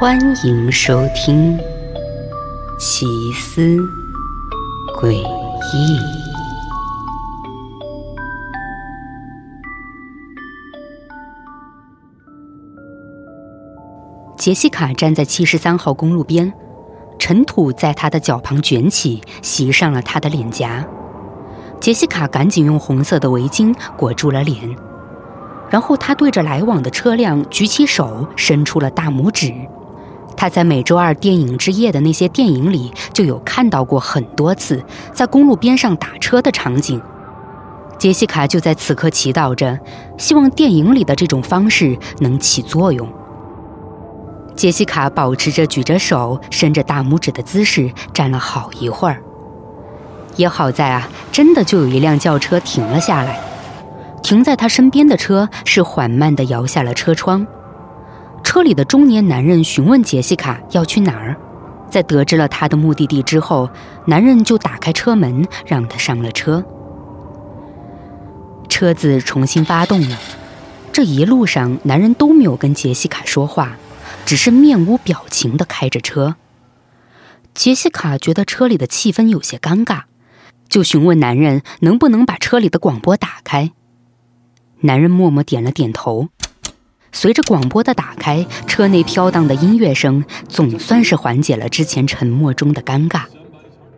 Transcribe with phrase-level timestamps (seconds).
[0.00, 1.58] 欢迎收听
[2.78, 3.76] 《奇思
[4.98, 5.18] 诡异》。
[14.38, 16.50] 杰西卡站在七十三号公路边，
[17.18, 20.82] 尘土在她的脚旁卷起，袭上了她的脸颊。
[21.78, 24.74] 杰西卡赶紧用红色的围巾裹住了脸，
[25.68, 29.52] 然后她对着来往的车辆举起手，伸出了大拇指。
[30.40, 34.82] 他在每周二电影之夜的那些电影里就有看到过很多次
[35.12, 36.98] 在公路边上打车的场景。
[37.98, 39.78] 杰西卡就在此刻祈祷着，
[40.16, 43.06] 希望电影里的这种方式能起作用。
[44.56, 49.22] 杰西卡保持着举着手、伸着大拇指的姿势站了好一会儿。
[50.36, 53.38] 也好在啊，真的就有一辆轿车停了下来。
[54.22, 57.46] 停在他身边的车是缓慢地摇下了车窗。
[58.50, 61.36] 车里的中年男人询问杰西卡要去哪儿，
[61.88, 63.70] 在得知了他的目的地之后，
[64.06, 66.64] 男人就打开车门让他上了车。
[68.68, 70.18] 车子重新发动了，
[70.92, 73.76] 这一路上男人都没有跟杰西卡说话，
[74.26, 76.34] 只是面无表情地开着车。
[77.54, 80.02] 杰西卡觉得车里的气氛有些尴尬，
[80.68, 83.70] 就询问男人能不能把车里的广播打开。
[84.80, 86.30] 男人默默点了点头。
[87.12, 93.24] 随着广播的打开，车内飘荡的音乐声总算是缓解了之前沉默中的尴尬。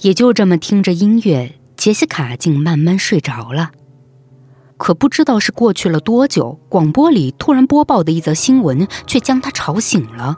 [0.00, 3.72] 也就这么听着音乐，杰西卡竟慢慢睡着了。
[4.76, 10.36] 可不知道是过去了多久，广播里突然播报的一则新闻却将她吵醒了。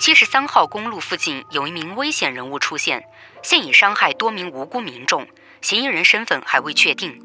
[0.00, 3.04] 七十三号公路附近有一名危险人物出现，
[3.44, 5.26] 现已伤害多名无辜民众，
[5.60, 7.20] 嫌疑人身份还未确定。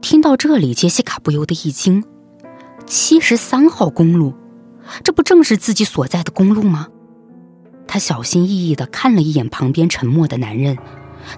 [0.00, 2.02] 听到这里，杰西卡不由得一惊。
[2.88, 4.34] 七十三号公路，
[5.04, 6.88] 这不正是自己所在的公路吗？
[7.86, 10.78] 他小心翼翼的看了一眼旁边沉默的男人，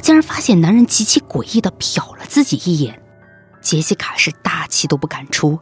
[0.00, 3.02] 竟然发现男人极其诡异的瞟了自己一眼。
[3.60, 5.58] 杰西卡是大气都不敢出，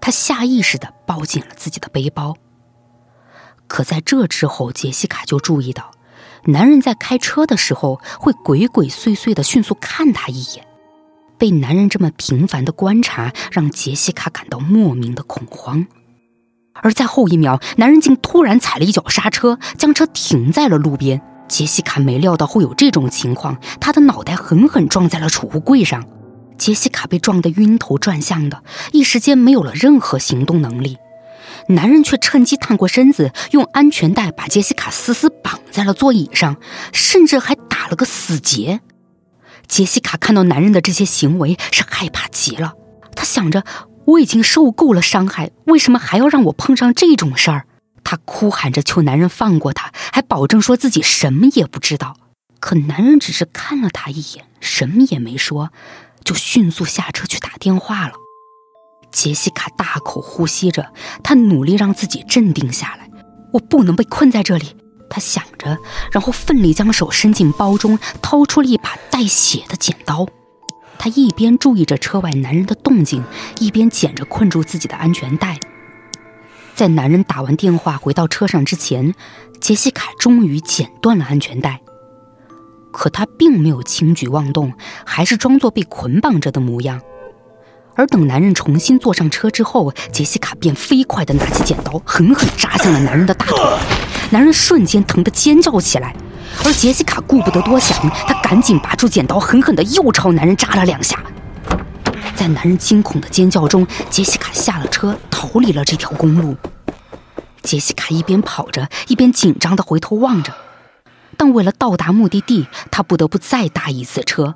[0.00, 2.36] 她下意识的抱紧了自己的背包。
[3.66, 5.90] 可在这之后，杰西卡就注意到，
[6.44, 10.66] 男人在开车的时候会鬼鬼祟祟的迅速看他一眼。
[11.40, 15.86] 被男人这么频繁的观察，让杰西卡感到莫名的恐慌。
[16.74, 21.22] 而在后一秒，男人竟突然踩了一脚刹车，将车停在了路边。
[21.48, 26.04] 杰西卡没料到会有这种情况，她的脑袋狠狠撞在了储物柜上。
[26.58, 28.62] 杰西卡被撞得晕头转向的，
[28.92, 30.98] 一时间没有了任何行动能力。
[31.68, 36.58] 男人却趁机探过身子，用安全带把杰西卡死死绑在了座椅上，
[36.92, 38.80] 甚至还打了个死结。
[39.70, 42.74] 杰西卡看到男人的这些行为是害怕极了，
[43.14, 43.64] 她想着
[44.04, 47.66] 我已经受够了伤害，为什么还要让我碰上这种事儿？
[48.02, 52.16] 她哭喊着求男人放过她，还保证说自己什么也不知道。
[52.58, 55.70] 可男人只是看了她一眼，什么也没说，
[56.24, 58.14] 就迅速下车去打电话了。
[59.12, 60.92] 杰西卡大口呼吸着，
[61.22, 63.08] 她努力让自己镇定下来，
[63.52, 64.76] 我不能被困在这里。
[65.10, 65.76] 他想着，
[66.12, 70.26] 然后奋力将手伸进包中，掏出了一把带血的剪刀。
[70.98, 73.24] 他一边注意着车外男人的动静，
[73.58, 75.58] 一边剪着困住自己的安全带。
[76.74, 79.14] 在男人打完电话回到车上之前，
[79.60, 81.80] 杰西卡终于剪断了安全带。
[82.92, 84.72] 可他并没有轻举妄动，
[85.04, 87.00] 还是装作被捆绑着的模样。
[87.96, 93.58] 而等男人重新坐上车之后，杰西卡便飞快地拿起剪刀，狠狠扎向了男人的大腿。
[94.30, 96.14] 男人瞬间疼得尖叫起来，
[96.64, 101.20] 而杰西卡顾不得多想，她赶紧拔出剪刀，狠狠地又朝男人扎了两下。
[102.36, 106.56] 在男人惊恐的尖叫中，杰西卡下了车，逃离了这条公路。
[107.62, 110.54] 杰西卡一边跑着，一边紧张地回头望着，
[111.36, 114.54] 但为了到达目的地，她不得不再搭一次车。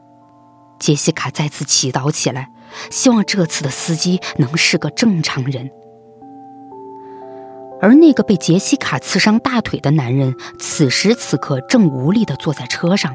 [0.78, 2.48] 杰西卡再次祈祷起来，
[2.90, 5.70] 希望这次的司机能是个正常人。
[7.80, 13.14] 而那个被杰西卡刺伤大腿的男人，此时此刻正无力地坐在车上。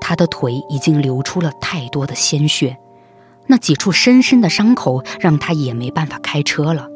[0.00, 2.76] 他的腿已经流出了太多的鲜血，
[3.46, 6.88] 那几处深深的伤口让他也没办法开车了。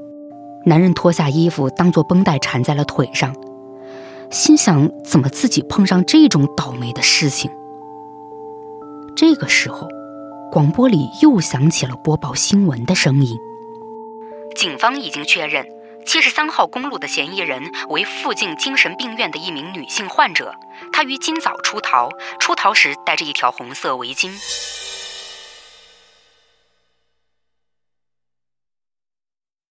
[0.67, 3.35] 男人脱下衣服，当做绷带缠在了腿上，
[4.31, 7.51] 心想：怎么自己碰上这种倒霉的事情？
[9.15, 9.89] 这个时候，
[10.51, 13.39] 广播里又响起了播报新闻的声音：
[14.57, 15.65] 警方已经确认。
[16.07, 20.55] 七十三号公路的嫌疑人为附近精神病院的一名女性患者，
[20.93, 24.31] 她于今早出逃，出逃时带着一条红色围巾。